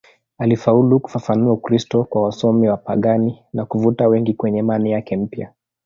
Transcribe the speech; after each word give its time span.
Alifaulu 0.37 0.99
kufafanua 0.99 1.53
Ukristo 1.53 2.03
kwa 2.03 2.23
wasomi 2.23 2.69
wapagani 2.69 3.41
na 3.53 3.65
kuvuta 3.65 4.07
wengi 4.07 4.33
kwenye 4.33 4.59
imani 4.59 4.91
yake 4.91 5.17
mpya. 5.17 5.51